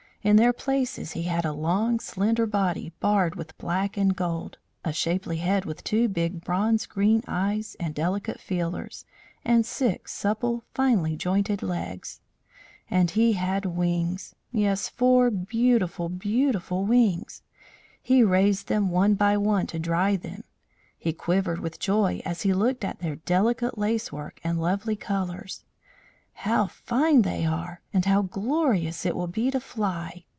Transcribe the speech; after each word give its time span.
In 0.23 0.35
their 0.35 0.53
places 0.53 1.13
he 1.13 1.23
had 1.23 1.45
a 1.45 1.51
long, 1.51 1.99
slender 1.99 2.45
body 2.45 2.91
barred 2.99 3.33
with 3.33 3.57
black 3.57 3.97
and 3.97 4.15
gold, 4.15 4.59
a 4.85 4.93
shapely 4.93 5.37
head 5.37 5.65
with 5.65 5.83
two 5.83 6.07
big 6.07 6.43
bronze 6.45 6.85
green 6.85 7.23
eyes 7.27 7.75
and 7.79 7.95
delicate 7.95 8.39
feelers, 8.39 9.03
and 9.43 9.65
six 9.65 10.13
supple 10.13 10.63
finely 10.75 11.15
jointed 11.17 11.63
legs. 11.63 12.21
And 12.87 13.09
he 13.09 13.33
had 13.33 13.65
wings! 13.65 14.35
Yes, 14.51 14.87
four 14.89 15.31
beautiful, 15.31 16.07
beautiful 16.07 16.85
wings. 16.85 17.41
He 17.99 18.23
raised 18.23 18.67
them 18.67 18.91
one 18.91 19.15
by 19.15 19.37
one 19.37 19.65
to 19.73 19.79
dry 19.79 20.17
them. 20.17 20.43
He 20.99 21.13
quivered 21.13 21.59
with 21.59 21.79
joy 21.79 22.21
as 22.23 22.43
he 22.43 22.53
looked 22.53 22.83
at 22.83 22.99
their 22.99 23.15
delicate 23.15 23.75
lacework 23.79 24.39
and 24.43 24.61
lovely 24.61 24.95
colours. 24.95 25.63
"How 26.33 26.65
fine 26.65 27.21
they 27.23 27.45
are! 27.45 27.81
And 27.93 28.05
how 28.05 28.23
glorious 28.23 29.05
it 29.05 29.15
will 29.17 29.27
be 29.27 29.51
to 29.51 29.59
fly!" 29.59 30.23